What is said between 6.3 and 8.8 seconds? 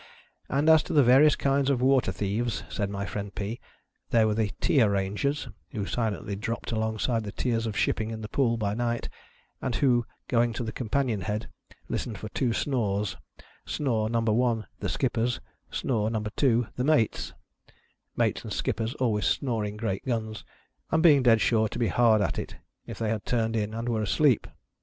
dropped alongside the tiers of shipping in the Pool, by